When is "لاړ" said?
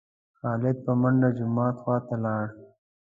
2.23-2.45